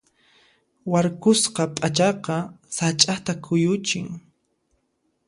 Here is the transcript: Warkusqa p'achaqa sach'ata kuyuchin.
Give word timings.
Warkusqa 0.91 1.63
p'achaqa 1.77 2.37
sach'ata 2.75 3.33
kuyuchin. 3.43 4.07